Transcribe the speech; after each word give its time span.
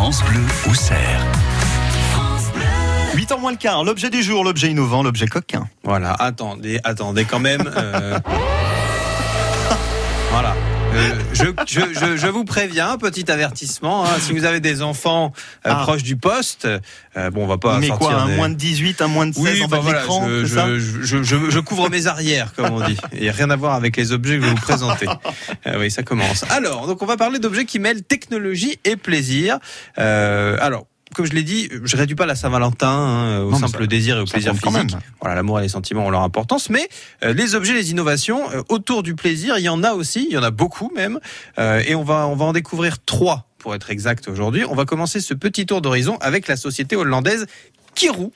France 0.00 0.24
Bleu 0.24 0.40
au 0.70 0.74
cerf. 0.74 1.20
8 3.14 3.32
ans 3.32 3.38
moins 3.38 3.50
le 3.50 3.58
quart, 3.58 3.84
l'objet 3.84 4.08
du 4.08 4.22
jour, 4.22 4.42
l'objet 4.44 4.70
innovant, 4.70 5.02
l'objet 5.02 5.26
coquin. 5.26 5.68
Voilà, 5.84 6.14
attendez, 6.14 6.80
attendez 6.84 7.26
quand 7.26 7.38
même. 7.38 7.70
euh, 7.76 8.18
Voilà. 10.30 10.54
Euh, 10.92 11.14
je, 11.32 11.44
je, 11.66 11.80
je, 11.94 12.16
je 12.16 12.26
vous 12.26 12.44
préviens, 12.44 12.98
petit 12.98 13.30
avertissement, 13.30 14.04
hein, 14.04 14.18
si 14.20 14.32
vous 14.32 14.44
avez 14.44 14.58
des 14.60 14.82
enfants 14.82 15.32
euh, 15.66 15.70
Ah. 15.72 15.82
proches 15.84 16.02
du 16.02 16.16
poste, 16.16 16.66
euh, 17.16 17.30
bon, 17.30 17.44
on 17.44 17.46
va 17.46 17.58
pas 17.58 17.78
Mais 17.78 17.86
sortir 17.88 18.08
quoi, 18.08 18.20
un 18.22 18.26
des- 18.26 18.34
moins 18.36 18.48
de 18.48 18.54
18, 18.54 19.00
un 19.00 19.06
moins 19.06 19.26
de 19.26 19.34
16 19.34 19.42
Oui, 19.44 19.62
en 19.62 19.68
bah 19.68 19.78
voilà, 19.80 20.02
je, 20.02 20.46
ça 20.46 20.66
je, 20.66 20.78
je, 21.02 21.22
je, 21.22 21.36
je 21.50 21.58
couvre 21.60 21.88
mes 21.90 22.06
arrières, 22.08 22.52
comme 22.54 22.70
on 22.72 22.84
dit. 22.86 22.96
Et 23.12 23.30
rien 23.30 23.50
à 23.50 23.56
voir 23.56 23.74
avec 23.74 23.96
les 23.96 24.10
objets 24.12 24.36
que 24.38 24.42
je 24.42 24.48
vais 24.48 24.54
vous 24.54 24.60
présenter. 24.60 25.06
Euh, 25.66 25.78
oui, 25.78 25.90
ça 25.90 26.02
commence. 26.02 26.44
Alors, 26.50 26.86
donc 26.86 27.02
on 27.02 27.06
va 27.06 27.16
parler 27.18 27.38
d'objets 27.38 27.64
qui 27.66 27.78
mêlent 27.78 28.02
technologie 28.02 28.78
et 28.84 28.96
plaisir. 28.96 29.58
Euh, 29.98 30.56
alors, 30.60 30.86
comme 31.14 31.26
je 31.26 31.32
l'ai 31.32 31.42
dit, 31.42 31.68
je 31.84 31.96
réduis 31.96 32.14
pas 32.16 32.26
la 32.26 32.34
Saint-Valentin 32.36 32.88
hein, 32.88 33.40
au 33.42 33.50
Non, 33.50 33.58
simple 33.58 33.80
ça- 33.80 33.86
désir 33.86 34.16
et 34.16 34.20
au 34.20 34.24
plaisir 34.24 34.54
physique. 34.54 34.96
Voilà, 35.20 35.34
l'amour 35.34 35.58
et 35.58 35.62
les 35.62 35.68
sentiments 35.68 36.06
ont 36.06 36.10
leur 36.10 36.22
importance, 36.22 36.70
mais 36.70 36.88
euh, 37.24 37.32
les 37.32 37.54
objets, 37.54 37.72
les 37.74 37.90
innovations 37.90 38.50
euh, 38.52 38.62
autour 38.68 39.02
du 39.02 39.14
plaisir, 39.14 39.58
il 39.58 39.62
y 39.64 39.68
en 39.68 39.82
a 39.82 39.92
aussi, 39.92 40.26
il 40.28 40.34
y 40.34 40.38
en 40.38 40.42
a 40.42 40.50
beaucoup 40.50 40.90
même, 40.94 41.18
Euh, 41.58 41.82
et 41.86 41.94
on 41.94 42.04
va 42.04 42.26
on 42.28 42.36
va 42.36 42.44
en 42.44 42.52
découvrir 42.52 42.98
trois 43.04 43.48
pour 43.58 43.74
être 43.74 43.90
exact 43.90 44.28
aujourd'hui. 44.28 44.64
On 44.68 44.74
va 44.74 44.84
commencer 44.84 45.20
ce 45.20 45.34
petit 45.34 45.66
tour 45.66 45.80
d'horizon 45.82 46.16
avec 46.20 46.48
la 46.48 46.56
société 46.56 46.96
hollandaise 46.96 47.46
Kirou. 47.94 48.32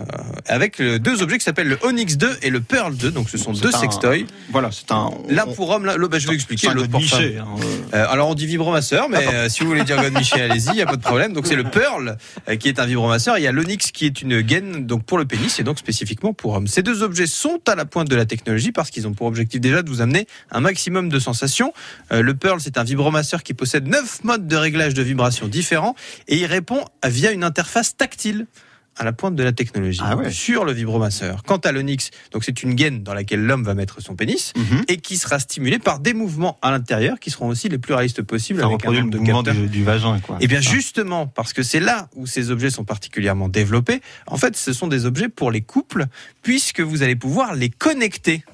Euh, 0.00 0.22
avec 0.46 0.80
euh, 0.80 0.98
deux 0.98 1.22
objets 1.22 1.38
qui 1.38 1.44
s'appellent 1.44 1.68
le 1.68 1.78
Onyx 1.82 2.16
2 2.16 2.38
et 2.42 2.50
le 2.50 2.60
Pearl 2.60 2.96
2, 2.96 3.10
donc 3.10 3.30
ce 3.30 3.38
sont 3.38 3.52
deux 3.52 3.72
sextoys. 3.72 4.26
Voilà, 4.50 4.70
c'est 4.72 4.90
un. 4.92 5.10
L'un 5.28 5.46
pour 5.46 5.70
homme, 5.70 5.86
l'autre, 5.86 6.08
bah, 6.08 6.18
je 6.18 6.28
vais 6.28 6.34
expliquer, 6.34 6.68
l'autre 6.72 6.90
pour 6.90 7.02
femme. 7.02 7.22
Hein, 7.22 7.46
euh. 7.58 7.80
Euh, 7.94 8.06
alors 8.08 8.28
on 8.28 8.34
dit 8.34 8.46
vibromasseur, 8.46 9.08
mais 9.08 9.26
euh, 9.26 9.48
si 9.48 9.60
vous 9.60 9.68
voulez 9.68 9.84
dire 9.84 10.00
God 10.00 10.12
Michel, 10.12 10.50
allez-y, 10.50 10.68
il 10.70 10.76
n'y 10.76 10.82
a 10.82 10.86
pas 10.86 10.96
de 10.96 11.02
problème. 11.02 11.32
Donc 11.32 11.46
c'est 11.46 11.56
le 11.56 11.64
Pearl 11.64 12.16
euh, 12.48 12.56
qui 12.56 12.68
est 12.68 12.78
un 12.78 12.86
vibromasseur. 12.86 13.38
Il 13.38 13.42
y 13.42 13.46
a 13.46 13.52
l'Onyx 13.52 13.90
qui 13.90 14.06
est 14.06 14.22
une 14.22 14.40
gaine 14.40 14.86
donc 14.86 15.04
pour 15.04 15.18
le 15.18 15.24
pénis 15.24 15.58
et 15.58 15.62
donc 15.62 15.78
spécifiquement 15.78 16.32
pour 16.32 16.54
homme. 16.54 16.66
Ces 16.66 16.82
deux 16.82 17.02
objets 17.02 17.26
sont 17.26 17.60
à 17.66 17.74
la 17.74 17.84
pointe 17.84 18.08
de 18.08 18.16
la 18.16 18.26
technologie 18.26 18.72
parce 18.72 18.90
qu'ils 18.90 19.06
ont 19.06 19.12
pour 19.12 19.26
objectif 19.26 19.60
déjà 19.60 19.82
de 19.82 19.90
vous 19.90 20.00
amener 20.00 20.26
un 20.50 20.60
maximum 20.60 21.08
de 21.08 21.18
sensations. 21.18 21.72
Le 22.10 22.34
Pearl 22.34 22.60
c'est 22.60 22.78
un 22.78 22.84
vibromasseur 22.84 23.42
qui 23.42 23.54
possède 23.54 23.86
neuf 23.86 24.22
modes 24.24 24.46
de 24.46 24.56
réglage 24.56 24.94
de 24.94 25.02
vibration 25.02 25.48
différents 25.48 25.94
et 26.28 26.36
il 26.36 26.46
répond 26.46 26.84
via 27.04 27.32
une 27.32 27.44
interface 27.44 27.96
tactile 27.96 28.46
à 28.96 29.04
la 29.04 29.12
pointe 29.12 29.34
de 29.34 29.42
la 29.42 29.52
technologie 29.52 30.00
Ah 30.02 30.16
ouais. 30.16 30.30
sur 30.30 30.64
le 30.64 30.72
vibromasseur. 30.72 31.42
Quant 31.44 31.56
à 31.58 31.72
l'Onyx, 31.72 32.10
donc 32.32 32.44
c'est 32.44 32.62
une 32.62 32.74
gaine 32.74 33.02
dans 33.02 33.14
laquelle 33.14 33.40
l'homme 33.44 33.64
va 33.64 33.74
mettre 33.74 34.02
son 34.02 34.14
pénis 34.14 34.52
Mhm. 34.56 34.82
et 34.88 34.98
qui 34.98 35.16
sera 35.16 35.38
stimulé 35.38 35.78
par 35.78 36.00
des 36.00 36.12
mouvements 36.12 36.58
à 36.60 36.70
l'intérieur 36.70 37.18
qui 37.18 37.30
seront 37.30 37.48
aussi 37.48 37.68
les 37.70 37.78
plus 37.78 37.94
réalistes 37.94 38.22
possibles 38.22 38.60
Ça 38.60 38.66
avec 38.66 38.84
un 38.84 38.90
le 38.90 38.98
nombre 39.00 39.10
de 39.12 39.18
capteurs. 39.18 39.54
du, 39.54 39.68
du 39.68 39.84
vagin, 39.84 40.18
quoi. 40.20 40.36
Et 40.40 40.46
bien 40.48 40.60
C'est 40.60 40.68
ça. 40.68 40.74
justement, 40.74 41.26
parce 41.26 41.52
que 41.52 41.62
c'est 41.62 41.80
là 41.80 42.08
où 42.14 42.26
ces 42.26 42.50
objets 42.50 42.70
sont 42.70 42.84
particulièrement 42.84 43.48
développés, 43.48 44.02
en 44.26 44.36
fait 44.36 44.56
ce 44.56 44.72
sont 44.72 44.86
des 44.88 45.06
objets 45.06 45.28
pour 45.28 45.50
les 45.50 45.62
couples, 45.62 46.06
puisque 46.42 46.80
vous 46.80 47.02
allez 47.02 47.16
pouvoir 47.16 47.54
les 47.54 47.70
connecter 47.70 48.44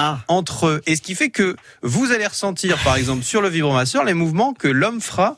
Ah, 0.00 0.20
entre 0.28 0.66
eux. 0.68 0.82
Et 0.86 0.94
ce 0.94 1.02
qui 1.02 1.14
fait 1.16 1.30
que 1.30 1.56
vous 1.82 2.12
allez 2.12 2.26
ressentir, 2.26 2.78
par 2.84 2.94
exemple, 2.96 3.24
sur 3.24 3.42
le 3.42 3.48
vibromasseur, 3.48 4.04
les 4.04 4.14
mouvements 4.14 4.52
que 4.54 4.68
l'homme 4.68 5.00
fera 5.00 5.36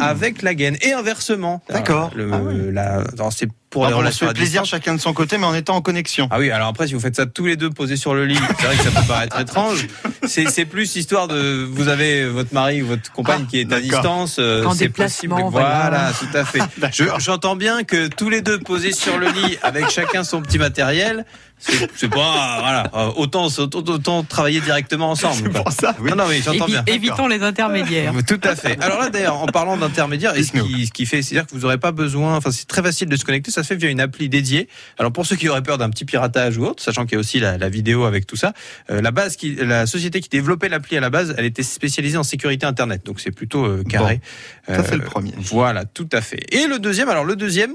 avec 0.00 0.42
la 0.42 0.54
gaine. 0.54 0.76
Et 0.82 0.92
inversement. 0.92 1.62
Hmm. 1.68 1.72
D'accord. 1.74 2.10
Ah 2.32 2.40
oui. 2.42 2.72
la- 2.72 3.04
alors, 3.16 3.32
pour 3.70 3.82
les 3.86 3.88
on 3.88 3.90
se 3.92 3.98
relations 4.00 4.26
fait 4.28 4.34
plaisir 4.34 4.64
chacun 4.64 4.94
de 4.94 5.00
son 5.00 5.12
côté, 5.12 5.38
mais 5.38 5.46
en 5.46 5.54
étant 5.54 5.76
en 5.76 5.80
connexion. 5.80 6.28
Ah 6.30 6.38
oui, 6.38 6.50
alors 6.50 6.68
après, 6.68 6.88
si 6.88 6.94
vous 6.94 7.00
faites 7.00 7.16
ça 7.16 7.26
tous 7.26 7.46
les 7.46 7.56
deux 7.56 7.70
posés 7.70 7.96
sur 7.96 8.14
le 8.14 8.26
lit, 8.26 8.38
c'est 8.58 8.66
vrai 8.66 8.76
que 8.76 8.82
ça 8.82 8.90
peut 8.90 9.06
paraître 9.06 9.38
étrange. 9.40 9.86
C'est 10.26 10.48
c'est 10.50 10.64
plus 10.64 10.96
histoire 10.96 11.28
de, 11.28 11.64
vous 11.70 11.88
avez 11.88 12.26
votre 12.26 12.52
mari 12.52 12.82
ou 12.82 12.88
votre 12.88 13.10
compagne 13.12 13.42
Ah, 13.44 13.48
qui 13.50 13.60
est 13.60 13.72
à 13.72 13.80
distance, 13.80 14.36
euh, 14.38 14.64
En 14.64 14.72
c'est 14.72 14.86
déplacement, 14.88 15.36
possible. 15.36 15.50
voilà. 15.52 15.80
Voilà, 15.90 16.12
tout 16.18 16.36
à 16.36 16.44
fait. 16.44 16.60
Je-. 16.92 17.04
J'entends 17.18 17.56
bien 17.56 17.84
que 17.84 18.08
tous 18.08 18.28
les 18.28 18.40
deux 18.42 18.58
posés 18.58 18.92
sur 18.92 19.18
le 19.18 19.28
lit 19.28 19.56
avec 19.62 19.88
chacun 19.90 20.24
son 20.24 20.42
petit 20.42 20.58
matériel, 20.58 21.24
c'est 21.58 22.08
pas, 22.08 22.58
voilà, 22.60 22.90
euh, 22.94 23.10
autant, 23.16 23.46
autant, 23.46 23.78
autant 23.80 24.22
travailler 24.24 24.60
directement 24.60 25.10
ensemble. 25.10 25.34
C'est 25.44 25.62
pour 25.62 25.70
ça, 25.72 25.94
oui. 26.00 26.08
Non, 26.10 26.16
non, 26.16 26.24
oui, 26.28 26.40
j'entends 26.42 26.64
bien. 26.64 26.82
évitons 26.86 27.28
les 27.28 27.42
intermédiaires. 27.42 28.14
Tout 28.26 28.40
à 28.42 28.56
fait. 28.56 28.82
Alors 28.82 28.98
là, 28.98 29.10
d'ailleurs, 29.10 29.36
en 29.42 29.46
parlant 29.46 29.76
d'intermédiaire, 29.76 30.34
et 30.36 30.42
ce 30.42 30.52
qui, 30.52 30.86
ce 30.86 30.90
qui 30.92 31.04
fait, 31.04 31.20
c'est-à-dire 31.20 31.46
que 31.46 31.54
vous 31.54 31.60
n'aurez 31.60 31.76
pas 31.76 31.92
besoin, 31.92 32.36
enfin, 32.36 32.50
c'est 32.50 32.66
très 32.66 32.82
facile 32.82 33.08
de 33.08 33.16
se 33.16 33.24
connecter, 33.26 33.50
ça 33.60 33.64
se 33.64 33.74
fait 33.74 33.76
via 33.76 33.90
une 33.90 34.00
appli 34.00 34.28
dédiée. 34.28 34.68
Alors 34.98 35.12
pour 35.12 35.26
ceux 35.26 35.36
qui 35.36 35.48
auraient 35.48 35.62
peur 35.62 35.76
d'un 35.78 35.90
petit 35.90 36.04
piratage 36.04 36.56
ou 36.56 36.64
autre, 36.64 36.82
sachant 36.82 37.04
qu'il 37.04 37.14
y 37.14 37.16
a 37.16 37.20
aussi 37.20 37.40
la, 37.40 37.58
la 37.58 37.68
vidéo 37.68 38.04
avec 38.04 38.26
tout 38.26 38.36
ça, 38.36 38.52
euh, 38.90 39.00
la 39.02 39.10
base 39.10 39.36
qui, 39.36 39.54
la 39.54 39.86
société 39.86 40.20
qui 40.20 40.28
développait 40.28 40.68
l'appli 40.68 40.96
à 40.96 41.00
la 41.00 41.10
base, 41.10 41.34
elle 41.36 41.44
était 41.44 41.62
spécialisée 41.62 42.16
en 42.16 42.22
sécurité 42.22 42.64
internet, 42.66 43.04
donc 43.04 43.20
c'est 43.20 43.30
plutôt 43.30 43.64
euh, 43.64 43.82
carré. 43.84 44.20
Ça, 44.66 44.82
c'est 44.84 44.94
Euh, 44.94 44.98
le 44.98 45.04
premier. 45.04 45.32
Voilà, 45.38 45.84
tout 45.84 46.08
à 46.12 46.20
fait. 46.20 46.44
Et 46.52 46.66
le 46.66 46.78
deuxième, 46.78 47.08
alors 47.08 47.24
le 47.24 47.36
deuxième, 47.36 47.74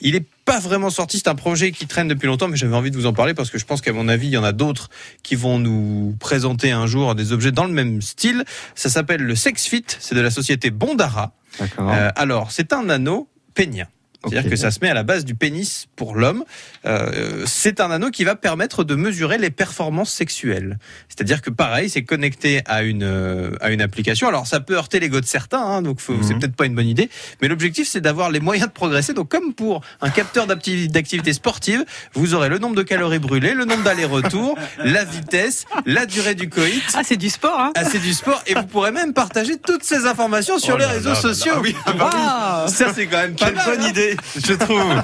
il 0.00 0.14
est 0.16 0.24
pas 0.44 0.58
vraiment 0.58 0.90
sorti, 0.90 1.18
c'est 1.18 1.28
un 1.28 1.34
projet 1.34 1.70
qui 1.70 1.86
traîne 1.86 2.08
depuis 2.08 2.26
longtemps, 2.26 2.48
mais 2.48 2.56
j'avais 2.56 2.74
envie 2.74 2.90
de 2.90 2.96
vous 2.96 3.06
en 3.06 3.12
parler 3.12 3.34
parce 3.34 3.50
que 3.50 3.58
je 3.58 3.64
pense 3.66 3.80
qu'à 3.82 3.92
mon 3.92 4.08
avis, 4.08 4.26
il 4.28 4.32
y 4.32 4.38
en 4.38 4.44
a 4.44 4.52
d'autres 4.52 4.88
qui 5.22 5.36
vont 5.36 5.58
nous 5.58 6.16
présenter 6.18 6.72
un 6.72 6.86
jour 6.86 7.14
des 7.14 7.32
objets 7.32 7.52
dans 7.52 7.66
le 7.66 7.72
même 7.72 8.00
style. 8.02 8.44
Ça 8.74 8.88
s'appelle 8.88 9.22
le 9.22 9.34
SexFit, 9.36 9.84
c'est 10.00 10.14
de 10.14 10.20
la 10.20 10.30
société 10.30 10.70
Bondara. 10.70 11.32
Euh, 11.78 12.10
alors, 12.16 12.50
c'est 12.52 12.72
un 12.72 12.88
anneau 12.88 13.28
pénien. 13.54 13.86
C'est-à-dire 14.28 14.50
que 14.50 14.56
ça 14.56 14.70
se 14.70 14.78
met 14.82 14.88
à 14.90 14.94
la 14.94 15.02
base 15.02 15.24
du 15.24 15.34
pénis 15.34 15.86
pour 15.96 16.14
l'homme. 16.14 16.44
Euh, 16.86 17.44
c'est 17.46 17.80
un 17.80 17.90
anneau 17.90 18.10
qui 18.10 18.24
va 18.24 18.36
permettre 18.36 18.84
de 18.84 18.94
mesurer 18.94 19.38
les 19.38 19.50
performances 19.50 20.12
sexuelles. 20.12 20.78
C'est-à-dire 21.08 21.40
que 21.42 21.50
pareil, 21.50 21.88
c'est 21.88 22.02
connecté 22.02 22.60
à 22.66 22.82
une 22.82 23.02
euh, 23.02 23.52
à 23.60 23.70
une 23.70 23.80
application. 23.80 24.28
Alors 24.28 24.46
ça 24.46 24.60
peut 24.60 24.74
heurter 24.76 25.00
l'ego 25.00 25.20
de 25.20 25.26
certains, 25.26 25.60
hein, 25.62 25.82
donc 25.82 26.00
faut- 26.00 26.12
Mhm. 26.14 26.22
c'est 26.22 26.34
peut-être 26.34 26.56
pas 26.56 26.66
une 26.66 26.74
bonne 26.74 26.86
idée. 26.88 27.08
Mais 27.40 27.48
l'objectif 27.48 27.88
c'est 27.88 28.00
d'avoir 28.00 28.30
les 28.30 28.40
moyens 28.40 28.68
de 28.68 28.72
progresser. 28.72 29.12
Donc 29.14 29.28
comme 29.30 29.54
pour 29.54 29.80
un 30.00 30.10
capteur 30.10 30.46
d'activi- 30.46 30.88
d'activité 30.88 31.32
sportive, 31.32 31.84
vous 32.14 32.34
aurez 32.34 32.48
le 32.48 32.58
nombre 32.58 32.76
de 32.76 32.82
calories 32.82 33.18
brûlées, 33.18 33.54
le 33.54 33.64
nombre 33.64 33.82
d'allers-retours, 33.84 34.56
la 34.84 35.04
vitesse, 35.04 35.64
la 35.86 36.06
durée 36.06 36.34
du 36.34 36.48
coït. 36.48 36.82
Ah, 36.94 37.02
c'est 37.04 37.16
du 37.16 37.30
sport, 37.30 37.58
hein 37.58 37.72
Ah, 37.74 37.84
c'est 37.84 37.98
du 38.00 38.12
sport 38.12 38.42
et 38.46 38.54
vous 38.54 38.66
pourrez 38.66 38.92
même 38.92 39.12
partager 39.14 39.56
toutes 39.58 39.84
ces 39.84 40.06
informations 40.06 40.58
sur 40.58 40.74
Oh 40.74 40.78
les 40.78 40.84
réseaux 40.84 41.10
là 41.10 41.14
là 41.14 41.22
là. 41.22 41.34
sociaux. 41.34 41.52
Ah 41.56 41.60
oui, 41.62 41.74
ah 41.86 41.92
bah 41.92 42.66
Ça 42.68 42.92
c'est 42.94 43.06
quand 43.06 43.18
même 43.18 43.34
pas 43.34 43.50
mal, 43.50 43.64
bonne 43.66 43.84
hein. 43.84 43.92
Idée, 44.12 44.16
je 44.46 44.52
trouve. 44.54 45.02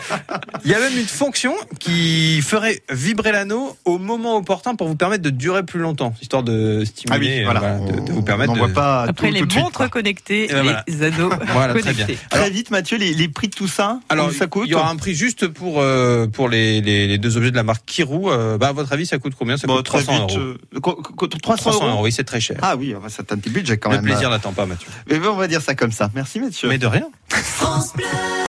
Il 0.64 0.70
y 0.70 0.74
a 0.74 0.78
même 0.78 0.96
une 0.98 1.06
fonction 1.06 1.54
qui 1.78 2.40
ferait 2.42 2.82
vibrer 2.90 3.32
l'anneau 3.32 3.76
au 3.84 3.98
moment 3.98 4.36
opportun 4.36 4.74
pour 4.74 4.88
vous 4.88 4.96
permettre 4.96 5.22
de 5.22 5.30
durer 5.30 5.62
plus 5.64 5.80
longtemps, 5.80 6.14
histoire 6.22 6.42
de 6.42 6.84
stimuler, 6.84 7.42
euh, 7.42 7.44
voilà, 7.50 7.78
de, 7.78 8.00
de 8.06 8.12
vous 8.12 8.22
permettre 8.22 8.52
On 8.52 8.54
de. 8.54 8.58
voit 8.60 8.68
pas 8.68 9.02
Après 9.02 9.28
tout, 9.28 9.34
les 9.34 9.40
tout 9.40 9.46
de 9.46 9.52
suite, 9.52 9.64
montres 9.64 9.76
quoi. 9.76 9.88
connectées, 9.88 10.44
Et 10.50 10.52
voilà. 10.52 10.84
les 10.88 11.02
anneaux 11.02 11.30
Voilà, 11.52 11.74
très 11.74 11.82
connectés. 11.82 12.18
Très 12.30 12.50
vite, 12.50 12.70
Mathieu, 12.70 12.96
les, 12.98 13.14
les 13.14 13.28
prix 13.28 13.48
de 13.48 13.54
tout 13.54 13.68
ça, 13.68 14.00
Alors, 14.08 14.30
ça 14.32 14.46
coûte 14.46 14.64
il 14.66 14.70
y 14.70 14.74
aura 14.74 14.90
un 14.90 14.96
prix 14.96 15.14
juste 15.14 15.46
pour 15.48 15.80
euh, 15.80 16.26
pour 16.26 16.48
les, 16.48 16.80
les, 16.80 17.06
les 17.06 17.18
deux 17.18 17.36
objets 17.36 17.50
de 17.50 17.56
la 17.56 17.62
marque 17.62 17.84
Kirou. 17.86 18.30
Euh, 18.30 18.58
bah, 18.58 18.68
à 18.68 18.72
votre 18.72 18.92
avis, 18.92 19.06
ça 19.06 19.18
coûte 19.18 19.34
combien? 19.38 19.56
Ça 19.56 19.66
Bon, 19.66 19.76
coûte 19.76 19.86
très 19.86 20.02
300 20.02 20.26
vite, 20.26 20.36
euros. 20.36 20.46
euh, 20.74 20.80
co- 20.80 20.94
co- 20.96 21.26
300, 21.26 21.38
300 21.62 21.70
euros. 21.84 21.90
euros, 21.92 22.04
oui, 22.04 22.12
c'est 22.12 22.24
très 22.24 22.40
cher. 22.40 22.56
Ah 22.62 22.76
oui, 22.76 22.94
enfin, 22.96 23.08
c'est 23.08 23.32
un 23.32 23.36
petit 23.36 23.50
budget 23.50 23.76
quand 23.78 23.90
Le 23.90 23.96
même. 23.96 24.04
plaisir 24.04 24.30
n'attend 24.30 24.52
pas, 24.52 24.66
Mathieu. 24.66 24.88
Mais 25.08 25.18
bon, 25.18 25.30
on 25.30 25.36
va 25.36 25.46
dire 25.48 25.60
ça 25.62 25.74
comme 25.74 25.92
ça. 25.92 26.10
Merci, 26.14 26.40
Mathieu. 26.40 26.68
Mais 26.68 26.78
de 26.78 26.86
rien. 26.86 27.08